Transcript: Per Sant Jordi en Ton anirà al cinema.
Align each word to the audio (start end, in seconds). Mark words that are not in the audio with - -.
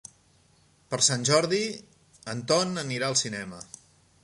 Per 0.93 0.99
Sant 1.07 1.25
Jordi 1.29 1.59
en 2.35 2.41
Ton 2.53 2.83
anirà 2.85 3.11
al 3.13 3.21
cinema. 3.25 3.63